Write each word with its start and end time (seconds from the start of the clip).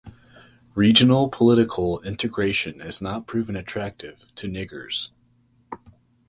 Regional 0.73 1.29
political 1.29 2.01
integration 2.01 2.79
has 2.79 3.03
not 3.03 3.27
proven 3.27 3.55
attractive 3.55 4.17
to 4.35 4.47
Costa 4.47 4.99
Rica. 5.75 5.81